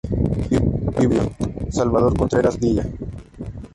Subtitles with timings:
[0.97, 1.35] Bibliotecario:
[1.71, 2.85] Salvador Contreras Gila.